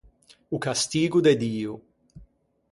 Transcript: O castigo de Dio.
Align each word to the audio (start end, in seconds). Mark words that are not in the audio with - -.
O 0.49 0.57
castigo 0.57 1.21
de 1.21 1.35
Dio. 1.35 1.73